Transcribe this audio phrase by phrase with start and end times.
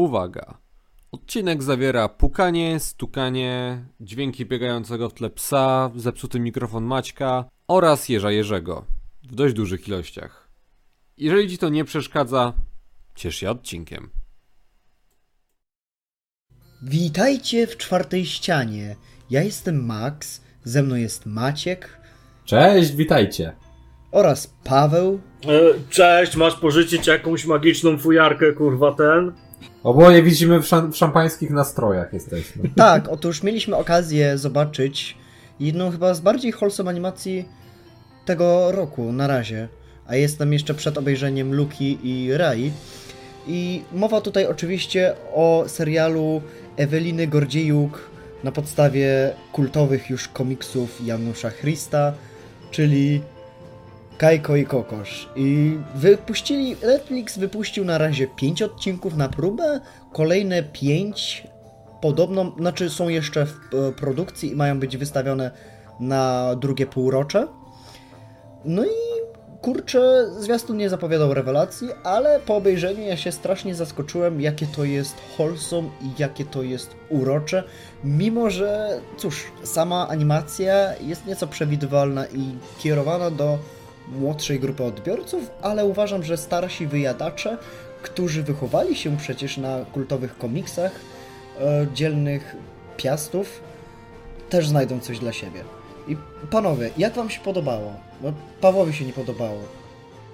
[0.00, 0.58] Uwaga!
[1.12, 8.84] Odcinek zawiera pukanie, stukanie, dźwięki biegającego w tle psa, zepsuty mikrofon Maćka oraz jeża Jerzego
[9.22, 10.48] w dość dużych ilościach.
[11.16, 12.52] Jeżeli ci to nie przeszkadza,
[13.14, 14.10] ciesz się odcinkiem.
[16.82, 18.96] Witajcie w czwartej ścianie.
[19.30, 22.00] Ja jestem Max, ze mną jest Maciek
[22.44, 23.52] Cześć, witajcie.
[24.12, 25.20] oraz Paweł.
[25.44, 29.32] E, Cześć, masz pożyczyć jakąś magiczną fujarkę, kurwa, ten?
[29.82, 32.62] Oboje widzimy w, szam- w szampańskich nastrojach jesteśmy.
[32.76, 35.16] Tak, otóż mieliśmy okazję zobaczyć
[35.60, 37.48] jedną chyba z bardziej wholesome animacji
[38.24, 39.68] tego roku na razie.
[40.06, 42.72] A jestem jeszcze przed obejrzeniem Luki i Rai.
[43.46, 46.42] I mowa tutaj oczywiście o serialu
[46.76, 48.10] Eweliny Gordziejuk
[48.44, 52.12] na podstawie kultowych już komiksów Janusza Christa,
[52.70, 53.22] czyli
[54.20, 55.28] Kajko i Kokosz.
[55.36, 59.80] I wypuścili, Netflix wypuścił na razie 5 odcinków na próbę,
[60.12, 61.46] kolejne 5
[62.00, 65.50] podobno, znaczy są jeszcze w e, produkcji i mają być wystawione
[66.00, 67.46] na drugie półrocze.
[68.64, 68.88] No i
[69.60, 75.16] kurczę, zwiastun nie zapowiadał rewelacji, ale po obejrzeniu ja się strasznie zaskoczyłem, jakie to jest
[75.36, 77.64] wholesome i jakie to jest urocze,
[78.04, 83.58] mimo że, cóż, sama animacja jest nieco przewidywalna i kierowana do
[84.12, 87.58] młodszej grupy odbiorców, ale uważam, że starsi wyjadacze,
[88.02, 90.92] którzy wychowali się przecież na kultowych komiksach,
[91.60, 92.56] e, dzielnych
[92.96, 93.60] piastów,
[94.50, 95.64] też znajdą coś dla siebie.
[96.08, 96.16] I
[96.50, 97.92] panowie, jak wam się podobało?
[98.22, 99.60] No, Pawłowi się nie podobało.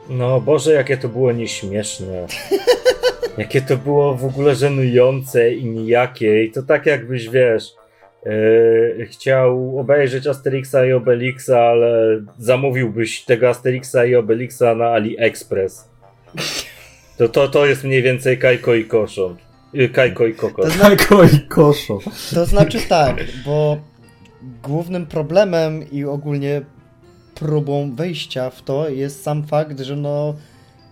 [0.09, 2.27] No Boże, jakie to było nieśmieszne.
[3.39, 6.45] jakie to było w ogóle żenujące i nijakie.
[6.45, 7.75] I to tak jakbyś, wiesz,
[9.05, 15.89] chciał obejrzeć Asterixa i Obelixa, ale zamówiłbyś tego Asterixa i Obelixa na AliExpress.
[17.19, 19.37] To, to, to jest mniej więcej Kajko i Koszon.
[19.75, 20.63] Y, Kajko i Koko.
[20.63, 21.99] To, zna- Kajko i koszo.
[22.35, 23.77] to znaczy tak, bo
[24.63, 26.63] głównym problemem i ogólnie
[27.35, 30.35] próbą wejścia w to jest sam fakt, że no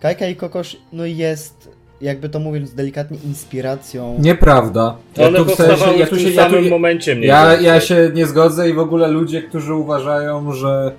[0.01, 1.69] Kajka i Kokosz no jest,
[2.01, 4.17] jakby to mówiąc delikatnie, inspiracją.
[4.19, 4.95] Nieprawda.
[5.17, 7.15] Ja One tu w sensie- powstawały ja w tu tym się- ja tu- samym momencie
[7.15, 10.91] mniej Ja, ja się nie zgodzę i w ogóle ludzie, którzy uważają, że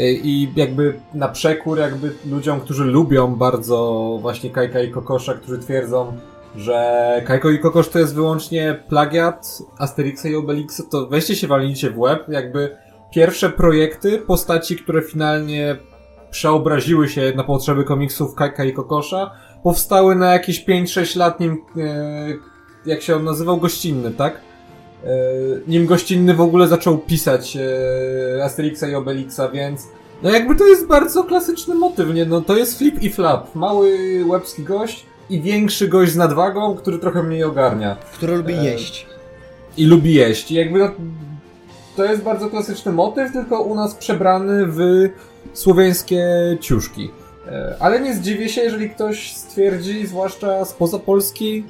[0.00, 5.58] y, i jakby na przekór jakby ludziom, którzy lubią bardzo właśnie Kajka i Kokosza, którzy
[5.58, 6.12] twierdzą,
[6.56, 11.90] że Kajko i Kokosz to jest wyłącznie plagiat Asterixa i Obelixa, to weźcie się walnijcie
[11.90, 12.76] w łeb, jakby
[13.14, 15.76] pierwsze projekty, postaci, które finalnie
[16.30, 19.30] przeobraziły się na potrzeby komiksów Kajka i Kokosza,
[19.62, 22.26] powstały na jakieś 5-6 lat, nim, e,
[22.86, 24.40] jak się on nazywał, gościnny, tak?
[25.04, 25.08] E,
[25.66, 29.86] nim gościnny w ogóle zaczął pisać e, Asterixa i Obelixa, więc
[30.22, 32.26] no jakby to jest bardzo klasyczny motyw, nie?
[32.26, 33.54] No to jest flip i flap.
[33.54, 37.96] Mały łebski gość i większy gość z nadwagą, który trochę mniej ogarnia.
[38.12, 39.06] który lubi jeść.
[39.76, 40.50] I lubi jeść.
[40.50, 40.90] I jakby no,
[41.96, 44.80] to jest bardzo klasyczny motyw, tylko u nas przebrany w
[45.52, 46.26] słowiańskie
[46.60, 47.10] ciuszki.
[47.50, 51.64] E, Ale nie zdziwię się, jeżeli ktoś stwierdzi, zwłaszcza spoza Polski,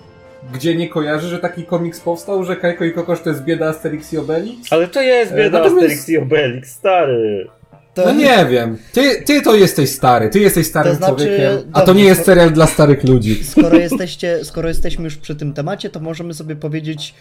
[0.54, 4.12] gdzie nie kojarzy, że taki komiks powstał, że Kajko i Kokosz to jest bieda Asterix
[4.12, 4.72] i Obelix.
[4.72, 7.46] Ale to jest E, bieda natomiast- Asterix i Obelix, stary.
[7.94, 8.78] To, No nie wiem.
[8.92, 12.24] Ty, ty to jesteś stary, ty jesteś starym To znaczy, człowiekiem, a to nie jest
[12.24, 13.44] serial dla starych ludzi.
[13.44, 17.14] Skoro jesteście, skoro jesteśmy już przy tym temacie, to możemy sobie powiedzieć,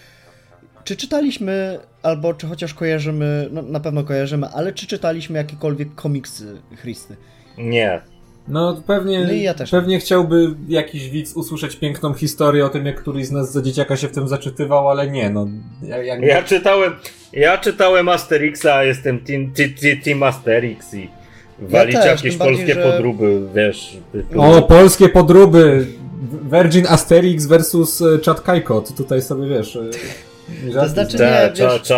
[0.83, 6.57] czy czytaliśmy, albo czy chociaż kojarzymy, no na pewno kojarzymy, ale czy czytaliśmy jakiekolwiek komiksy
[6.81, 7.15] Christy?
[7.57, 8.01] Nie.
[8.49, 9.71] No pewnie, No ja też.
[9.71, 13.97] pewnie chciałby jakiś widz usłyszeć piękną historię o tym, jak któryś z nas za dzieciaka
[13.97, 15.47] się w tym zaczytywał, ale nie, no.
[16.03, 16.21] Jak.
[16.21, 16.95] Ja czytałem,
[17.33, 21.09] ja czytałem Asterixa, a jestem team, team, team Asterix i
[21.59, 23.97] walić też, jakieś bardziej, polskie że- podróby, wiesz.
[24.38, 25.88] O, polskie podróby!
[26.51, 28.81] Virgin Asterix versus e, Chad Kajko.
[28.81, 29.75] Ty tutaj sobie wiesz.
[29.75, 29.79] e,
[30.65, 31.91] nie żartuj znaczy nie, wiesz,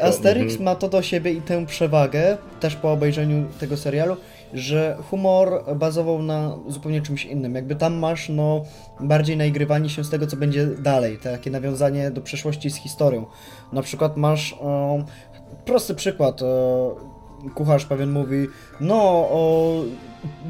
[0.00, 0.62] Asterix mhm.
[0.62, 4.16] ma to do siebie i tę przewagę, też po obejrzeniu tego serialu,
[4.54, 7.54] że humor bazował na zupełnie czymś innym.
[7.54, 8.64] Jakby tam masz no
[9.00, 13.26] bardziej naigrywanie się z tego, co będzie dalej, takie nawiązanie do przeszłości z historią.
[13.72, 15.04] Na przykład masz e,
[15.64, 16.42] prosty przykład.
[16.42, 17.19] E,
[17.54, 18.48] kucharz pewien mówi,
[18.80, 18.94] no,
[19.30, 19.74] o,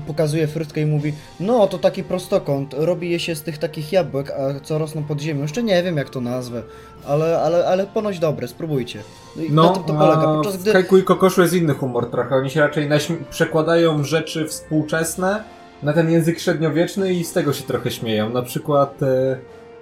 [0.07, 4.31] pokazuje frytkę i mówi, no to taki prostokąt, robi je się z tych takich jabłek,
[4.31, 5.43] a co rosną pod ziemią.
[5.43, 6.63] Jeszcze nie wiem jak to nazwę,
[7.07, 9.03] ale, ale, ale ponoć dobre, spróbujcie.
[9.37, 10.23] No, i na No, tym to polega.
[10.23, 12.37] Podczas w gdy Kajku i Kokoszu jest inny humor trochę.
[12.37, 12.89] Oni się raczej
[13.31, 15.45] przekładają rzeczy współczesne
[15.83, 18.31] na ten język średniowieczny i z tego się trochę śmieją.
[18.31, 19.39] Na przykład e,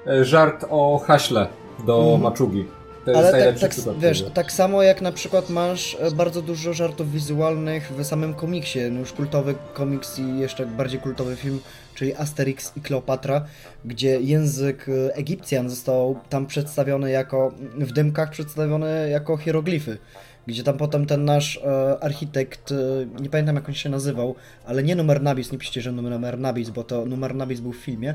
[0.06, 1.48] e, żart o haśle
[1.86, 2.20] do Mhm.
[2.22, 2.64] maczugi.
[3.12, 7.12] To Ale tak, tak, wiesz, tak samo jak na przykład masz e, bardzo dużo żartów
[7.12, 11.60] wizualnych w samym komiksie, no już kultowy komiks i jeszcze bardziej kultowy film,
[11.94, 13.44] czyli Asterix i Kleopatra,
[13.84, 19.98] gdzie język e, Egipcjan został tam przedstawiony jako, w dymkach przedstawiony jako hieroglify.
[20.46, 24.34] Gdzie tam potem ten nasz e, architekt, e, nie pamiętam jak on się nazywał,
[24.66, 27.76] ale nie numer Nabis, nie piszcie, że numer Nabis, bo to numer Nabis był w
[27.76, 28.14] filmie,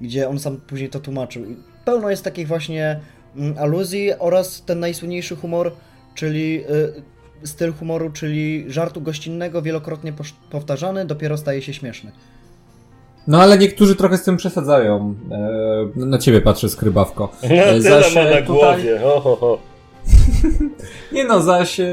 [0.00, 1.44] gdzie on sam później to tłumaczył.
[1.44, 3.00] I pełno jest takich właśnie
[3.60, 5.72] aluzji oraz ten najsłynniejszy humor,
[6.14, 6.64] czyli
[7.44, 10.12] y, styl humoru, czyli żartu gościnnego, wielokrotnie
[10.50, 12.12] powtarzany, dopiero staje się śmieszny.
[13.26, 15.14] No ale niektórzy trochę z tym przesadzają.
[15.96, 17.32] E, na ciebie patrzę skrybawko.
[17.42, 18.98] No E, tyle zaś, ma na tutaj- głowie.
[19.02, 19.58] Ho, ho, ho.
[21.12, 21.86] Nie no, zaś e,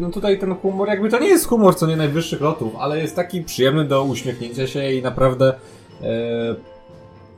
[0.00, 3.16] no tutaj ten humor, jakby to nie jest humor co nie najwyższych lotów, ale jest
[3.16, 5.54] taki przyjemny do uśmiechnięcia się i naprawdę
[6.02, 6.06] e,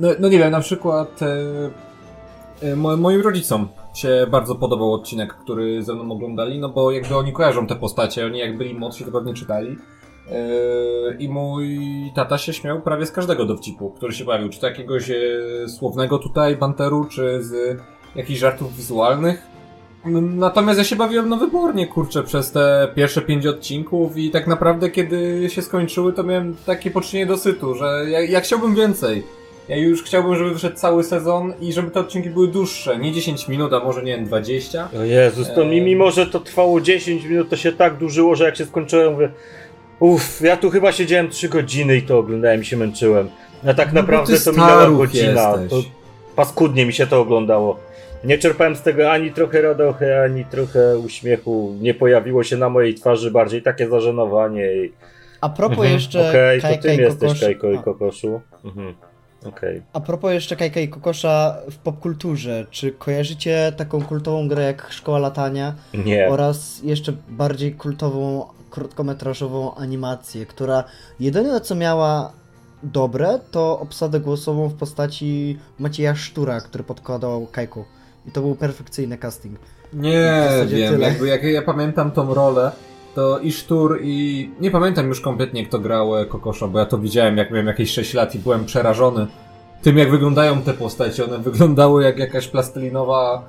[0.01, 1.27] no, no nie wiem, na przykład e,
[2.77, 7.33] mo, moim rodzicom się bardzo podobał odcinek, który ze mną oglądali, no bo jakby oni
[7.33, 9.77] kojarzą te postacie, oni jak byli młodsi, to pewnie czytali.
[10.31, 11.79] E, I mój
[12.15, 14.49] tata się śmiał prawie z każdego dowcipu, który się bawił.
[14.49, 15.15] Czy to jakiegoś e,
[15.69, 17.81] słownego tutaj banteru, czy z
[18.17, 19.53] jakichś żartów wizualnych.
[20.21, 24.91] Natomiast ja się bawiłem no wybornie, kurczę, przez te pierwsze pięć odcinków i tak naprawdę
[24.91, 29.23] kiedy się skończyły, to miałem takie poczynienie dosytu, że ja, ja chciałbym więcej.
[29.69, 33.49] Ja już chciałbym, żeby wyszedł cały sezon i żeby te odcinki były dłuższe, nie 10
[33.49, 34.89] minut, a może nie wiem, 20.
[35.01, 38.45] O Jezus, to mi, mimo że to trwało 10 minut, to się tak dłużyło, że
[38.45, 39.29] jak się skończyłem, mówię,
[40.01, 43.29] uff, ja tu chyba siedziałem 3 godziny i to oglądałem i się męczyłem.
[43.67, 45.51] A tak No naprawdę to minęła godzina.
[45.61, 45.71] jesteś.
[45.71, 45.91] To
[46.37, 47.79] paskudnie mi się to oglądało.
[48.25, 51.75] Nie czerpałem z tego ani trochę radochy, ani trochę uśmiechu.
[51.81, 54.73] Nie pojawiło się na mojej twarzy bardziej takie zażenowanie.
[54.85, 54.93] I...
[55.41, 58.41] A propos Mhm, jeszcze Okej, to Kajka tym jesteś Kokosz- Kajko i Kokoszu.
[58.65, 58.95] Mhm.
[59.45, 59.83] Okej.
[59.93, 65.19] a propos jeszcze Kajka i Kokosza w popkulturze, czy kojarzycie taką kultową grę jak Szkoła
[65.19, 66.29] Latania Nie.
[66.29, 70.85] oraz jeszcze bardziej kultową krótkometrażową animację, która
[71.21, 72.33] jedyne co miała
[72.83, 77.85] dobre to obsadę głosową w postaci Macieja Sztura, który podkładał Kajku.
[78.27, 79.59] I to był perfekcyjny casting.
[79.93, 80.13] Nie
[80.69, 81.09] wiem, tyle.
[81.09, 82.73] jakby jak ja pamiętam tą rolę,
[83.15, 84.51] to i Sztur i...
[84.61, 87.91] Nie pamiętam już kompletnie kto grał e, Kokosza, bo ja to widziałem jak miałem jakieś
[87.91, 89.27] 6 lat i byłem przerażony
[89.83, 91.25] tym jak wyglądają te postacie.
[91.25, 93.49] One wyglądały jak jakaś plastelinowa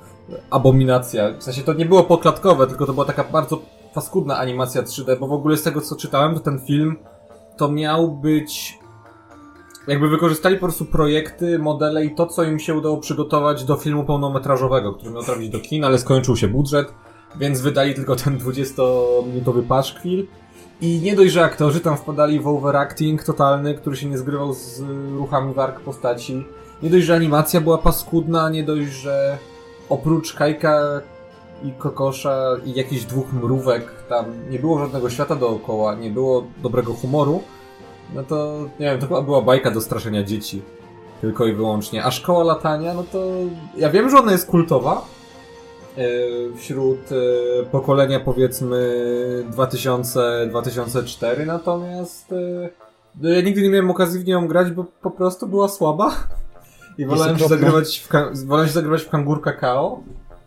[0.50, 1.32] abominacja.
[1.38, 3.62] W sensie to nie było poklatkowe, tylko to była taka bardzo
[3.94, 6.96] paskudna animacja 3D, bo w ogóle z tego co czytałem, to ten film
[7.56, 8.78] to miał być
[9.88, 14.04] jakby wykorzystali po prostu projekty, modele i to, co im się udało przygotować do filmu
[14.04, 16.94] pełnometrażowego, który miał trafić do kin, ale skończył się budżet,
[17.36, 20.26] więc wydali tylko ten 20-minutowy paszkwil.
[20.80, 24.82] I nie dość, że aktorzy tam wpadali w overacting totalny, który się nie zgrywał z
[25.18, 26.44] ruchami warg postaci.
[26.82, 29.38] Nie dość, że animacja była paskudna, nie dość, że
[29.88, 31.00] oprócz Kajka
[31.64, 36.94] i Kokosza i jakichś dwóch mrówek tam nie było żadnego świata dookoła, nie było dobrego
[36.94, 37.42] humoru,
[38.14, 40.62] no to nie wiem, to chyba była bajka do straszenia dzieci.
[41.20, 42.04] Tylko i wyłącznie.
[42.04, 43.18] A szkoła latania, no to
[43.76, 45.04] ja wiem, że ona jest kultowa
[46.56, 47.14] wśród e,
[47.66, 48.94] pokolenia powiedzmy
[49.50, 52.32] 2000-2004, natomiast
[53.22, 56.10] e, ja nigdy nie miałem okazji w nią grać, bo po prostu była słaba.
[56.98, 60.00] I wolałem się, zagrywać w, ka- wolałem się zagrywać w Kangur Kakao,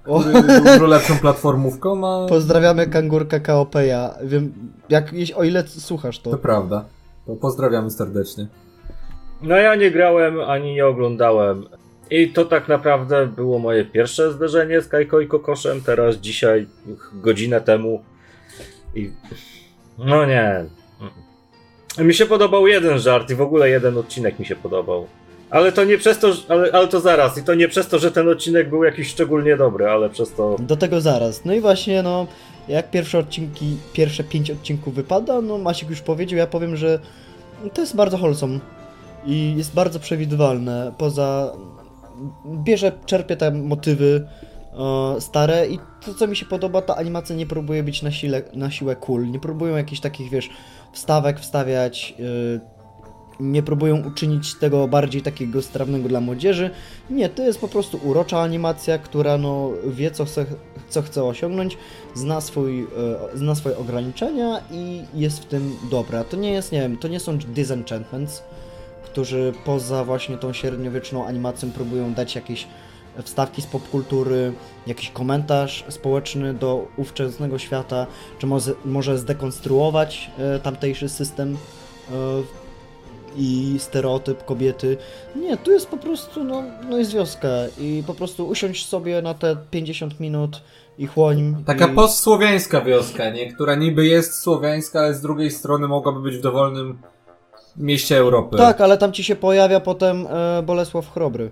[0.08, 4.16] O, który był dużo lepszą platformówką, a pozdrawiamy kangurka KOP-ja.
[4.24, 4.54] Wiem,
[4.90, 6.32] jak, o ile słuchasz to.
[6.32, 6.86] to prawda.
[7.26, 8.48] To pozdrawiamy serdecznie.
[9.42, 11.66] No ja nie grałem ani nie oglądałem.
[12.12, 15.82] I to tak naprawdę było moje pierwsze zderzenie z Kajko i Kokoszem.
[15.82, 16.68] Teraz dzisiaj,
[17.14, 18.04] godzinę temu.
[18.96, 19.12] I.
[19.98, 20.66] No nie.
[21.98, 25.08] Mi się podobał jeden żart i w ogóle jeden odcinek mi się podobał.
[25.50, 27.38] Ale to nie przez to, ale, ale to zaraz.
[27.38, 30.56] I to nie przez to, że ten odcinek był jakiś szczególnie dobry, ale przez to.
[30.60, 31.46] Do tego zaraz.
[31.46, 32.28] No i właśnie, no,
[32.68, 37.00] jak pierwsze odcinki, pierwsze pięć odcinków wypada, no Maciek już powiedział, ja powiem, że
[37.74, 38.60] to jest bardzo wholesome
[39.26, 40.94] i jest bardzo przewidywalne.
[40.98, 41.54] Poza.
[42.46, 44.28] Bierze, czerpie te motywy
[45.18, 48.42] e, stare i to, co mi się podoba, ta animacja nie próbuje być na, sile,
[48.54, 49.32] na siłę cool.
[49.32, 50.50] Nie próbują jakichś takich, wiesz,
[50.94, 52.14] wstawek wstawiać.
[52.64, 52.78] e,
[53.40, 56.70] nie próbują uczynić tego bardziej takiego strawnego dla młodzieży.
[57.10, 60.46] Nie, to jest po prostu urocza animacja, która no, wie, co chce,
[60.90, 61.78] co chce osiągnąć,
[62.16, 62.88] zna, swój, e,
[63.38, 66.24] zna swoje ograniczenia i jest w tym dobra.
[66.24, 68.44] To nie jest, nie wiem, to nie są Disenchantments,
[69.18, 72.68] którzy poza właśnie tą średniowieczną animacją próbują dać jakieś
[73.24, 74.54] wstawki z popkultury,
[74.88, 78.08] jakiś komentarz społeczny do ówczesnego świata,
[78.40, 81.58] czy może, może zdekonstruować e, tamtejszy system
[82.12, 82.14] e,
[83.38, 84.98] i stereotyp kobiety.
[85.36, 89.34] Nie, tu jest po prostu, no, no jest wioska i po prostu usiądź sobie na
[89.34, 90.62] te 50 minut
[90.98, 91.64] i chłoń.
[91.66, 91.96] Taka i...
[91.96, 93.54] postsłowiańska wioska, nie?
[93.54, 96.98] Która niby jest słowiańska, ale z drugiej strony mogłaby być w dowolnym
[97.78, 98.58] mieście Europy.
[98.58, 101.52] Tak, ale tam ci się pojawia potem e, Bolesław Chrobry.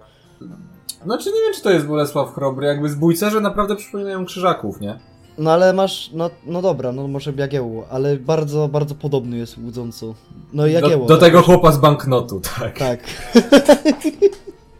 [1.05, 4.99] Znaczy nie wiem, czy to jest Bolesław Chrobry, jakby zbójcerze naprawdę przypominają krzyżaków, nie?
[5.37, 10.13] No ale masz, no, no dobra, no może Jagiełło, ale bardzo, bardzo podobny jest łudząco.
[10.53, 11.07] No i Jagiełło.
[11.07, 12.79] Do, do tak tego chłopa z banknotu, tak.
[12.79, 12.99] Tak.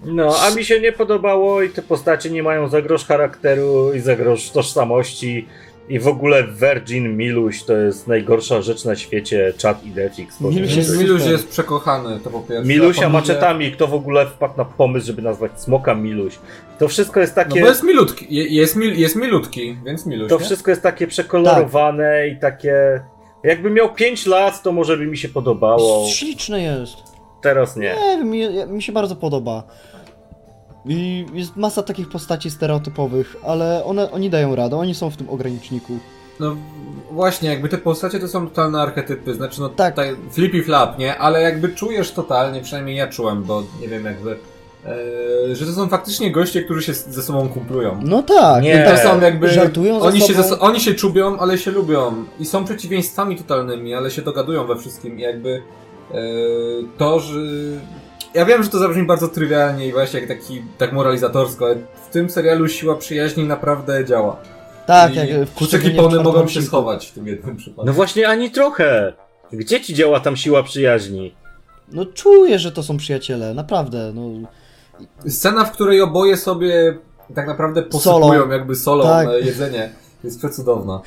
[0.06, 4.00] No, a mi się nie podobało i te postacie nie mają za grosz charakteru i
[4.00, 5.48] za grosz tożsamości.
[5.90, 9.92] I w ogóle Virgin Miluś to jest najgorsza rzecz na świecie, chat i
[10.40, 10.56] powiem.
[10.56, 12.66] Miluś jest Miluś jest przekochany, to po pierwsze.
[12.66, 16.40] Milusia maczetami, kto w ogóle wpadł na pomysł, żeby nazwać smoka Miluś.
[16.80, 17.62] To wszystko jest No takie...
[17.62, 20.46] bo jest milutki, je- jest, mil, jest milutki, więc Miluś, To nie?
[20.46, 23.02] wszystko jest takie przekolorowane i takie.
[23.44, 26.08] Jakby miał 5 lat, to może by mi się podobało.
[26.08, 26.98] Śliczne jest.
[27.42, 27.96] Teraz nie.
[28.18, 29.64] Nie mi, mi się bardzo podoba.
[30.88, 35.30] I jest masa takich postaci stereotypowych, ale one, oni dają radę, oni są w tym
[35.30, 35.98] ograniczniku.
[36.40, 36.56] No
[37.12, 39.96] właśnie, jakby te postacie to są totalne archetypy, znaczy no Tak.
[39.96, 40.08] tak.
[40.32, 41.18] flippy flap, nie?
[41.18, 44.38] Ale jakby czujesz totalnie, przynajmniej ja czułem, bo nie wiem jakby,
[45.52, 48.00] e, że to są faktycznie goście, którzy się ze sobą kumplują.
[48.04, 48.64] No tak.
[48.64, 48.84] Nie.
[48.84, 50.48] To tak, są jakby, żartują ze oni, się sobą.
[50.50, 54.76] ze, oni się czubią, ale się lubią i są przeciwieństwami totalnymi, ale się dogadują we
[54.76, 55.62] wszystkim i jakby
[56.12, 56.16] e,
[56.98, 57.40] to, że...
[58.36, 62.10] Ja wiem, że to zabrzmi bardzo trywialnie i właśnie jak taki, tak moralizatorsko, ale w
[62.14, 64.38] tym serialu siła przyjaźni naprawdę działa.
[64.88, 67.86] Tak, I jak w mogą się schować w tym jednym przypadku.
[67.86, 69.14] No właśnie ani trochę.
[69.52, 71.36] Gdzie ci działa tam siła przyjaźni?
[71.92, 74.12] No czuję, że to są przyjaciele, naprawdę.
[74.16, 74.50] No,
[75.30, 76.98] Scena, w której oboje sobie
[77.36, 78.50] tak naprawdę posypują Solą.
[78.52, 79.28] jakby solą Tak.
[79.46, 79.90] jedzenie,
[80.24, 81.02] jest przecudowna.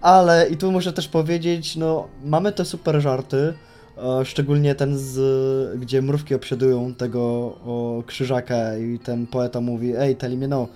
[0.00, 3.54] Ale i tu muszę też powiedzieć, no mamy te super żarty,
[4.24, 10.38] szczególnie ten z, gdzie mrówki obsiadują tego o, krzyżaka i ten poeta mówi, ej, tell
[10.38, 10.68] me no.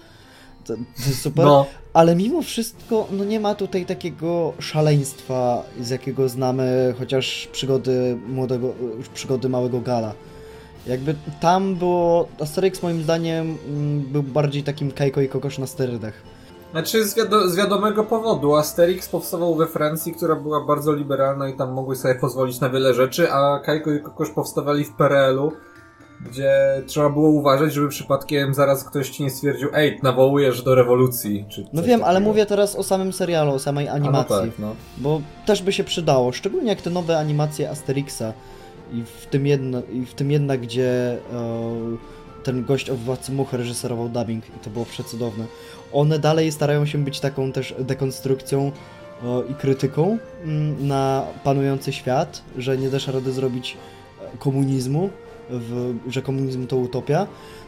[0.65, 5.91] To, to jest super, No, ale mimo wszystko, no nie ma tutaj takiego szaleństwa, z
[5.91, 8.75] jakiego znamy chociaż przygody młodego,
[9.15, 10.15] przygody małego Gala.
[10.87, 16.15] Jakby tam było, Asterix moim zdaniem mm, był bardziej takim Kajko i Kokosz na sterydach.
[16.73, 18.55] Znaczy z, wiado- z wiadomego powodu.
[18.55, 22.95] Asterix powstawał we Francji, która była bardzo liberalna i tam mogły sobie pozwolić na wiele
[22.95, 25.53] rzeczy, a Kajko i Kokosz powstawali w PRL-u,
[26.27, 26.53] gdzie
[26.87, 31.45] trzeba było uważać, żeby przypadkiem zaraz ktoś ci nie stwierdził ej, nawołujesz do rewolucji.
[31.49, 34.37] Czy No wiem, ale mówię teraz o samym serialu, o samej no animacji.
[34.51, 34.75] tak, no.
[34.99, 38.33] Bo też by się przydało, szczególnie jak te nowe animacje Asterixa
[38.93, 41.19] i w tym, jedno, i w tym jedna, gdzie e,
[42.43, 45.45] ten gość od Władcy Much reżyserował dubbing i to było przecudowne.
[45.93, 48.73] One dalej starają się być taką też dekonstrukcją
[49.23, 53.77] e, i krytyką mm, na panujący świat, że nie dasz rady zrobić
[54.35, 55.11] e, komunizmu,
[55.51, 57.27] w, że komunizm to utopia.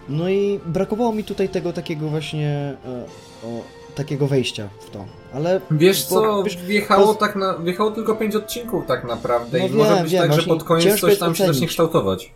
[0.08, 3.04] No i brakowało mi tutaj tego takiego właśnie e,
[3.46, 5.04] o, takiego wejścia w to.
[5.34, 9.66] Ale Wiesz Bo, co, wiesz, wjechało, tak na, wjechało tylko pięć odcinków tak naprawdę No
[9.66, 12.32] i może wiem, być wiem, tak, że pod koniec coś tam się zacznie kształtować.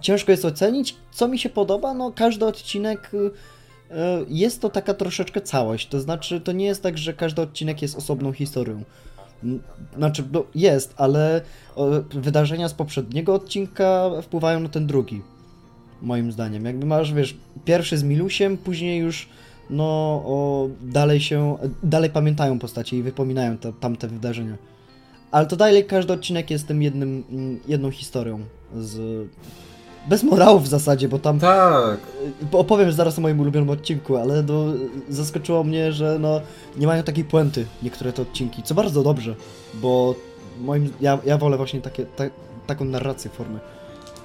[0.00, 1.94] ciężko jest ocenić, co mi się podoba.
[1.94, 3.30] No, każdy odcinek y, y,
[4.28, 5.88] jest to taka troszeczkę całość.
[5.88, 8.82] To znaczy, to nie jest tak, że każdy odcinek jest osobną historią.
[9.96, 11.40] Znaczy, no, jest, ale
[12.10, 15.22] wydarzenia z poprzedniego odcinka wpływają na ten drugi.
[16.02, 16.64] Moim zdaniem.
[16.64, 19.28] Jakby masz, wiesz, pierwszy z Milusiem, później już
[19.70, 19.84] no
[20.26, 24.56] o, dalej się, dalej pamiętają postacie i wypominają te, tamte wydarzenia.
[25.30, 28.40] Ale to dalej każdy odcinek jest tym jednym, mm, jedną historią
[28.76, 29.26] z...
[30.08, 31.98] Bez morału w zasadzie, bo tam Tak.
[32.52, 34.64] y, opowiem zaraz o moim ulubionym odcinku, ale no,
[35.08, 36.40] zaskoczyło mnie, że no,
[36.76, 39.34] nie mają takiej puenty niektóre te odcinki, co bardzo dobrze,
[39.74, 40.14] bo
[40.60, 42.24] moim, ja, ja wolę właśnie takie, ta,
[42.66, 43.60] taką narrację formy.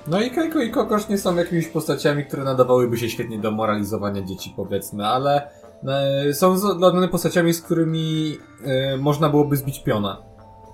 [0.10, 4.22] No i Kajko i Kokosz nie są jakimiś postaciami, które nadawałyby się świetnie do moralizowania
[4.22, 5.50] dzieci, powiedzmy, ale
[6.28, 10.18] e, są z- odlane postaciami, z którymi e, można byłoby zbić piona.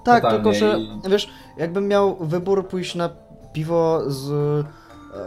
[0.04, 0.78] Tak, Totalnie tylko że,
[1.10, 3.10] wiesz, jakbym miał wybór pójść na
[3.54, 4.30] piwo z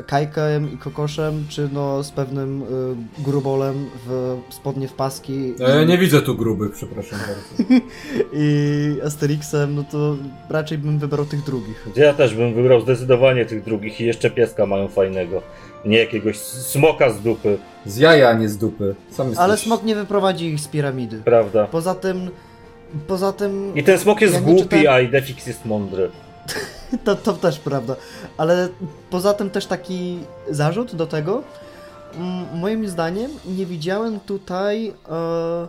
[0.07, 2.67] Kajkiem i Kokoszem, czy no z pewnym y,
[3.23, 7.75] grubolem w spodnie w paski E, nie widzę tu grubych, przepraszam bardzo.
[8.33, 10.17] i Asterixem, no to
[10.51, 11.87] raczej bym wybrał tych drugich.
[11.97, 15.43] Ja też bym wybrał zdecydowanie tych drugich i jeszcze pieska mają fajnego.
[15.85, 18.95] Nie jakiegoś smoka z dupy, Z jaja, a nie z dupy.
[19.11, 21.23] Sam Ale smok nie wyprowadzi ich z piramidy.
[21.25, 21.67] prawda?
[21.67, 22.31] Poza tym,
[23.07, 26.11] poza tym, I ten smok jest Ja głupi, czytałem- a Idefix jest mądry.
[27.05, 27.97] to, to też prawda,
[28.37, 28.69] ale
[29.11, 30.19] poza tym też taki
[30.51, 31.43] zarzut do tego,
[32.15, 35.69] mm, moim zdaniem nie widziałem tutaj, e,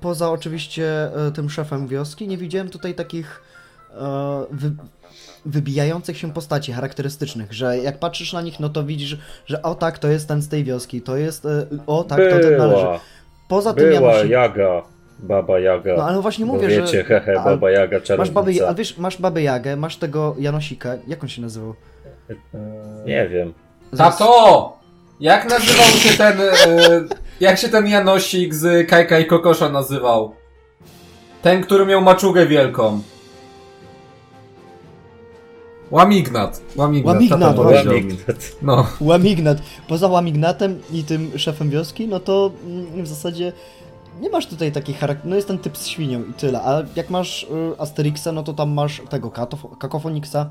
[0.00, 3.42] poza oczywiście e, tym szefem wioski, nie widziałem tutaj takich
[3.90, 4.72] e, wy,
[5.46, 9.98] wybijających się postaci charakterystycznych, że jak patrzysz na nich, no to widzisz, że o tak,
[9.98, 12.82] to jest ten z tej wioski, to jest, e, o tak, to ten należy.
[12.82, 13.00] Była,
[13.48, 14.82] Poza tym była Janosik, Jaga,
[15.18, 15.96] Baba Jaga.
[15.96, 17.04] no ale właśnie Bo mówię, wiecie, że...
[17.04, 18.68] hehe, a- Baba Jaga Masz babę, czarownica.
[18.68, 21.74] a wiesz, masz babę Jagę, masz tego Janosika, jak on się nazywał?
[23.06, 23.54] Nie wiem.
[23.96, 24.78] Tato!
[25.20, 26.40] Jak nazywał się ten...
[26.40, 26.50] E,
[27.40, 30.34] jak się ten Janosik z Kajka i Kokosza nazywał?
[31.42, 33.00] Ten, który miał maczugę wielką.
[35.90, 36.60] Łamignat.
[36.76, 37.14] Łamignat.
[37.14, 37.58] Łamignat.
[37.58, 38.56] Łamignat.
[38.62, 38.86] No.
[39.00, 39.58] Łamignat.
[39.88, 43.52] Poza Łamignatem i tym szefem wioski, no to mm, w zasadzie
[44.20, 45.30] nie masz tutaj takich charakterów.
[45.30, 46.62] No jest ten typ z świnią i tyle.
[46.62, 49.30] A jak masz y, Asterixa, no to tam masz tego
[49.78, 50.50] Kakofonixa,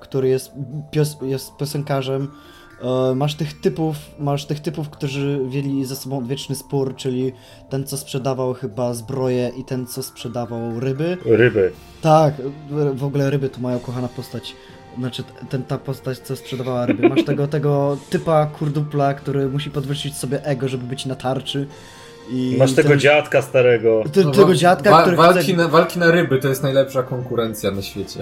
[0.00, 0.52] który jest,
[0.92, 2.28] pios- jest piosenkarzem.
[3.10, 7.32] E, Masz tych typów, masz tych typów, którzy mieli ze sobą wieczny spór, czyli
[7.68, 11.18] ten, co sprzedawał chyba zbroję i ten, co sprzedawał ryby.
[11.24, 11.72] Ryby.
[12.02, 12.34] Tak,
[12.94, 14.54] w ogóle ryby tu mają kochana postać.
[14.98, 17.08] Znaczy, ten, ta postać, co sprzedawała ryby.
[17.08, 21.66] Masz tego, tego typa kurdupla, który musi podwyższyć sobie ego, żeby być na tarczy.
[22.32, 24.02] I Masz tego ten, dziadka starego.
[24.12, 25.52] te, No, tego dziadka, wa- który walki, chce...
[25.56, 28.20] na, walki na ryby to jest najlepsza konkurencja na świecie.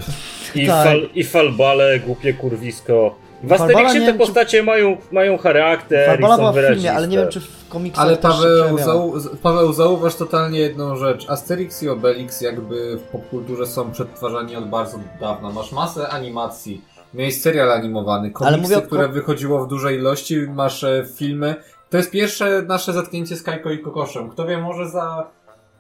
[0.55, 0.85] I, Tak.
[0.87, 3.15] fal, I falbale, głupie kurwisko.
[3.43, 6.93] W Asterixie te wiem, czy- postacie mają, mają charakter Farbala i są była w filmie,
[6.93, 9.13] ale nie wiem, czy w komiksach Ale Paweł, zau,
[9.43, 11.31] Paweł, zauważ totalnie jedną rzecz.
[11.31, 15.51] Asterix i Obelix jakby w popkulturze są przetwarzani od bardzo dawna.
[15.51, 16.81] Masz masę animacji,
[17.15, 21.55] miałeś serial animowany, komiksy, mówię o ko- które wychodziło w dużej ilości, masz e, filmy.
[21.91, 24.31] To jest pierwsze nasze zetknięcie z Kajko i Kokoszem.
[24.31, 25.31] Kto wie, może za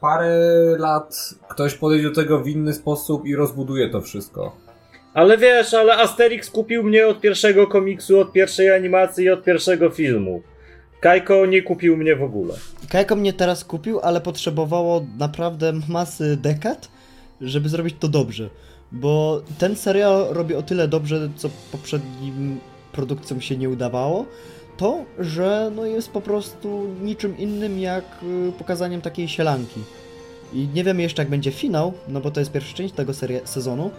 [0.01, 0.37] parę
[0.79, 4.57] lat ktoś podejdzie do tego w inny sposób i rozbuduje to wszystko.
[5.15, 9.91] Ale wiesz, ale Asterix kupił mnie od pierwszego komiksu, od pierwszej animacji i od pierwszego
[9.91, 10.43] filmu.
[11.01, 12.55] Kajko nie kupił mnie w ogóle.
[12.89, 16.89] Kajko mnie teraz kupił, ale potrzebowało naprawdę masy dekad,
[17.41, 18.51] żeby zrobić to dobrze.
[18.93, 22.61] Bo ten serial robi o tyle dobrze, co poprzednim
[22.93, 24.27] produkcjom się nie udawało,
[24.81, 29.81] to, że no jest po prostu niczym innym jak y, pokazaniem takiej sielanki.
[30.53, 33.13] I nie wiemy jeszcze jak będzie finał, no bo to jest pierwsza część tego
[33.45, 33.91] sezonu,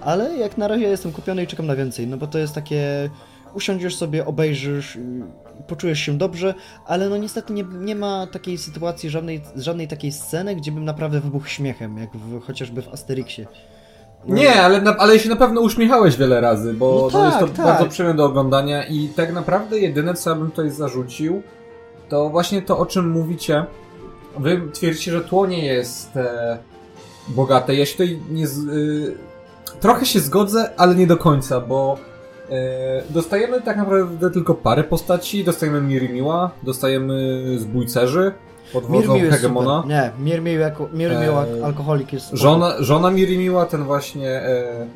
[0.00, 3.10] ale jak na razie jestem kupiony i czekam na więcej, no bo to jest takie
[3.54, 4.98] usiądziesz sobie, obejrzysz,
[5.66, 6.54] poczujesz się dobrze,
[6.86, 11.20] ale no niestety nie, nie ma takiej sytuacji, żadnej, żadnej takiej sceny, gdzie bym naprawdę
[11.20, 13.46] wybuchł śmiechem, jak w, chociażby w Asterixie.
[14.26, 17.38] No, Nie, ale, na, ale się na pewno uśmiechałeś wiele razy, bo No to jest
[17.38, 17.66] to tak, tak.
[17.66, 21.42] bardzo przyjemne do oglądania i tak naprawdę jedyne, co ja bym tutaj zarzucił,
[22.08, 23.64] to właśnie to, o czym mówicie.
[24.38, 26.58] Wy twierdzicie, że tło nie jest e,
[27.28, 27.74] bogate.
[27.74, 28.46] Ja się tutaj nie...
[28.46, 29.16] Z, y,
[29.80, 31.98] trochę się zgodzę, ale nie do końca, bo
[32.50, 35.44] e, dostajemy tak naprawdę tylko parę postaci.
[35.44, 38.32] Dostajemy Mirimiła, dostajemy zbójcerzy
[38.72, 39.84] pod wodzą Mirmił Hegemona.
[39.86, 42.42] Nie, Mirmił jako Mirmił Eee, alkoholik jest spoko.
[42.42, 44.28] Żona, żona Mirimiła, ten właśnie.
[44.28, 44.86] E,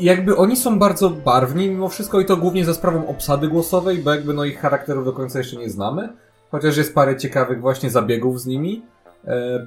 [0.00, 4.10] jakby oni są bardzo barwni mimo wszystko i to głównie za sprawą obsady głosowej, bo
[4.10, 6.08] jakby no ich charakterów do końca jeszcze nie znamy.
[6.50, 8.82] Chociaż jest parę ciekawych właśnie zabiegów z nimi.
[9.26, 9.66] E,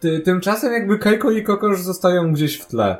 [0.00, 2.96] ty, tymczasem jakby Keiko i Kokosz zostają gdzieś w tle.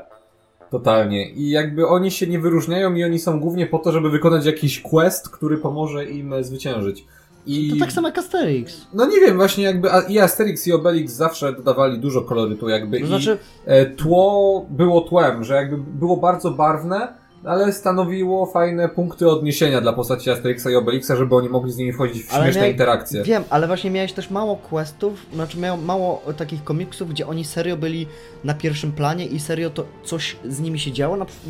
[0.69, 1.29] Totalnie.
[1.29, 4.81] I jakby oni się nie wyróżniają i oni są głównie po to, żeby wykonać jakiś
[4.81, 7.05] quest, który pomoże im e, zwyciężyć.
[7.47, 7.69] I...
[7.69, 8.87] To tak samo jak Asterix.
[8.93, 13.03] No nie wiem, właśnie jakby i Asterix i Obelix zawsze dodawali dużo kolorytu jakby To
[13.03, 19.29] i znaczy, e, tło było tłem, że jakby było bardzo barwne, ale stanowiło fajne punkty
[19.29, 22.61] odniesienia dla postaci Asterixa i Obelixa, żeby oni mogli z nimi wchodzić w Ale śmieszne
[22.61, 23.23] miał- interakcje.
[23.23, 27.77] Wiem, ale właśnie miałeś też mało questów, znaczy miał mało takich komiksów, gdzie oni serio
[27.77, 28.07] byli
[28.43, 31.17] na pierwszym planie i serio to coś z nimi się działo.
[31.17, 31.49] Na, w-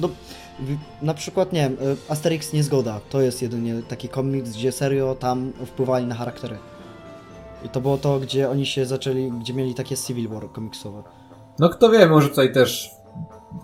[1.02, 5.54] na przykład, nie wiem, y, Asterix Niezgoda, to jest jedynie taki komiks, gdzie serio tam
[5.66, 6.58] wpływali na charaktery.
[7.66, 11.04] I to było to, gdzie oni się zaczęli, gdzie mieli takie Civil War komiksowe.
[11.60, 12.92] No kto wie, może tutaj też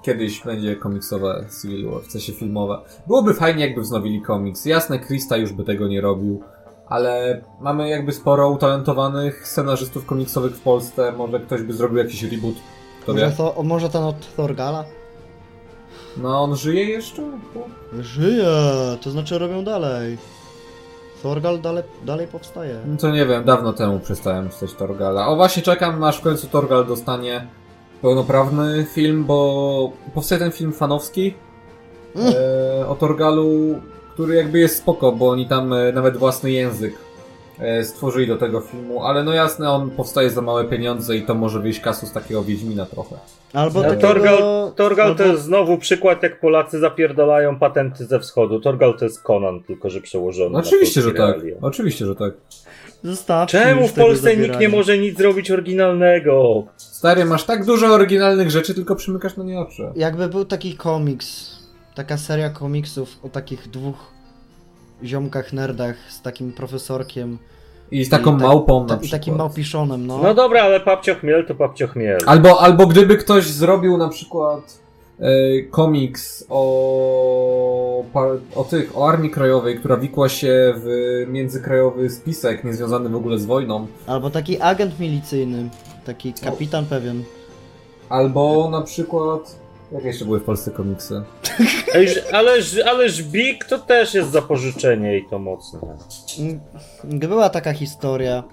[0.01, 2.77] kiedyś będzie komiksowe Civil War, w sensie filmowe.
[3.07, 4.65] Byłoby fajnie, jakby wznowili komiks.
[4.65, 6.43] Jasne, Krista już by tego nie robił,
[6.87, 11.11] ale mamy jakby sporo utalentowanych scenarzystów komiksowych w Polsce.
[11.11, 12.55] Może ktoś by zrobił jakiś reboot.
[13.01, 13.35] Kto Może, wie?
[13.37, 14.85] to, może ten od Thorgala?
[16.17, 17.21] No, on żyje jeszcze?
[17.99, 18.47] Żyje,
[19.01, 20.17] to znaczy robią dalej.
[21.23, 22.75] Thorgal dalej, dalej powstaje.
[22.87, 25.27] No to nie wiem, dawno temu przestałem czytać Torgala.
[25.27, 27.47] O właśnie czekam, aż w końcu Torgal dostanie
[28.01, 31.33] pełnoprawny film, bo powstaje ten film fanowski
[32.15, 32.33] Mm.
[32.81, 33.79] e, o Torgalu,
[34.13, 36.97] który jakby jest spoko, bo oni tam e, nawet własny język e,
[37.83, 41.59] stworzyli do tego filmu, ale no jasne, on powstaje za małe pieniądze i to może
[41.59, 43.15] wyjść kasu z takiego Wiedźmina trochę.
[43.53, 44.07] Albo No, takiego...
[44.07, 44.37] Torgal,
[44.75, 48.59] Torgal to albo- jest znowu przykład, jak Polacy zapierdalają patenty ze wschodu.
[48.59, 51.35] Torgal to jest Conan, tylko że przełożony na oczywiście, że tak.
[51.61, 52.33] Oczywiście, że tak.
[53.03, 56.63] Zostawcie Czemu w Polsce nikt nie może nic zrobić oryginalnego?
[56.77, 59.87] Stary, masz tak dużo oryginalnych rzeczy, tylko przymykasz na nie oczy.
[59.95, 61.55] Jakby był taki komiks,
[61.95, 63.95] taka seria komiksów o takich dwóch
[65.03, 67.37] ziomkach nerdach z takim profesorkiem
[67.93, 69.21] I z taką i tak- małpą na ta, i przykład.
[69.21, 70.17] takim małpiszonem, no.
[70.23, 72.17] No dobra, ale papcio chmiel to papcio chmiel.
[72.25, 74.79] Albo, albo gdyby ktoś zrobił na przykład
[75.19, 78.03] e, komiks o,
[78.55, 80.87] o tych, o Armii Krajowej, która wikła się w
[81.27, 83.87] międzykrajowy spisek, niezwiązany w ogóle z wojną.
[84.07, 85.69] Albo taki agent milicyjny,
[86.05, 87.23] taki kapitan pewien.
[88.09, 89.62] Albo na przykład...
[89.93, 91.21] Jakie jeszcze były w Polsce komiksy?
[91.93, 95.79] Ej, Ależ, ależ Big to też jest zapożyczenie i to mocne.
[96.39, 96.59] Mm,
[97.03, 98.43] Była taka historia,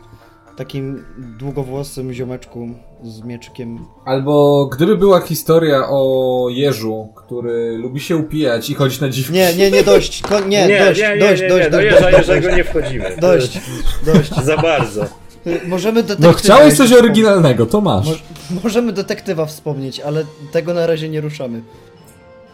[0.56, 1.04] takim
[1.38, 2.68] długowłosym ziomeczku
[3.02, 3.78] z mieczykiem.
[4.04, 9.32] Albo gdyby była historia o Jeżu, który lubi się upijać i chodzić na dziwki.
[9.32, 11.76] Nie, nie, nie, dość, ko- nie, nie, dość, nie, nie, dość, nie, dość, nie, do
[11.76, 13.16] dość, Jerza dość, Jerzego nie wchodzimy.
[13.20, 13.60] dość,
[14.14, 14.30] dość.
[14.44, 15.04] Za bardzo.
[15.46, 18.06] Y, Możemy detektywa No chciałeś coś oryginalnego, to masz.
[18.06, 18.22] Moż-
[18.62, 21.62] możemy detektywa wspomnieć, ale tego na razie nie ruszamy.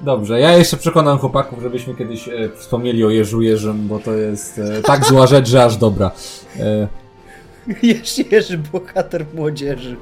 [0.00, 4.58] Dobrze, ja jeszcze przekonam chłopaków, żebyśmy kiedyś e, wspomnieli o Jeżu Jerzym, bo to jest
[4.58, 6.10] e, tak zła rzecz, że aż dobra.
[6.60, 6.88] E,
[7.82, 9.96] Jerzy, Jerzy, bohater młodzieży.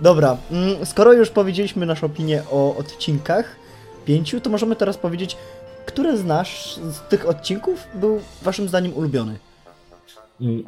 [0.00, 3.56] Dobra, mm, skoro już powiedzieliśmy naszą opinię o odcinkach
[4.04, 5.36] pięciu, to możemy teraz powiedzieć,
[5.86, 9.38] który z nasz z tych odcinków był waszym zdaniem ulubiony?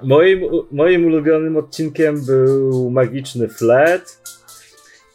[0.03, 0.41] Moim,
[0.73, 4.23] moim ulubionym odcinkiem był Magiczny Flet.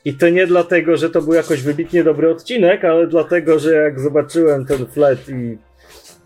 [0.06, 4.00] I to nie dlatego, że to był jakoś wybitnie dobry odcinek, ale dlatego, że jak
[4.00, 5.58] zobaczyłem ten flet i